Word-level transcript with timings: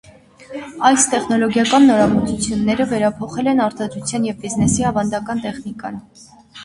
Այս 0.87 1.03
տեխնոլոգիական 1.09 1.85
նորամուծությունները 1.89 2.87
վերափոխել 2.95 3.51
են 3.55 3.61
արտադրության 3.67 4.27
և 4.31 4.41
բիզնեսի 4.47 4.89
ավանդական 4.93 5.45
տեխնիկան։ 5.45 6.01